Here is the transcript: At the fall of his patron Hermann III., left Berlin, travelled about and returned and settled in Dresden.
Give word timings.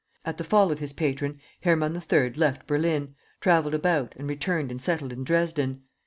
At 0.25 0.39
the 0.39 0.43
fall 0.43 0.71
of 0.71 0.79
his 0.79 0.93
patron 0.93 1.39
Hermann 1.61 1.95
III., 1.95 2.33
left 2.33 2.65
Berlin, 2.65 3.13
travelled 3.39 3.75
about 3.75 4.15
and 4.17 4.27
returned 4.27 4.71
and 4.71 4.81
settled 4.81 5.13
in 5.13 5.23
Dresden. 5.23 5.83